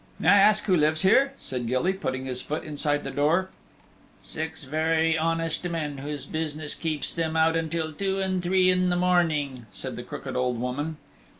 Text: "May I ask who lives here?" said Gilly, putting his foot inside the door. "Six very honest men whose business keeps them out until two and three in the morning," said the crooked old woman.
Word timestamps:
"May 0.17 0.29
I 0.29 0.37
ask 0.37 0.63
who 0.63 0.75
lives 0.75 1.03
here?" 1.03 1.33
said 1.37 1.67
Gilly, 1.67 1.93
putting 1.93 2.25
his 2.25 2.41
foot 2.41 2.63
inside 2.63 3.03
the 3.03 3.11
door. 3.11 3.51
"Six 4.25 4.63
very 4.63 5.15
honest 5.15 5.63
men 5.69 5.99
whose 5.99 6.25
business 6.25 6.73
keeps 6.73 7.13
them 7.13 7.35
out 7.35 7.55
until 7.55 7.93
two 7.93 8.19
and 8.19 8.41
three 8.41 8.71
in 8.71 8.89
the 8.89 8.95
morning," 8.95 9.67
said 9.71 9.95
the 9.95 10.01
crooked 10.01 10.35
old 10.35 10.59
woman. 10.59 10.97